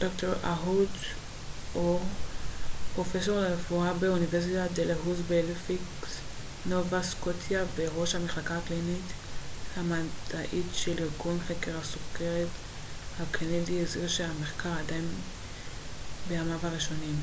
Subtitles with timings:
[0.00, 0.90] ד ר אהוד
[1.74, 2.00] אור
[2.94, 6.18] פרופסור לרפואה באוניברסיטת דלהאוזי בהליפקס
[6.66, 9.04] נובה סקוטיה וראש המחלקה הקלינית
[9.76, 12.48] והמדעית של ארגון חקר הסוכרת
[13.20, 15.08] הקנדי הזהיר שהמחקר עדיין
[16.28, 17.16] בימיו הראשונים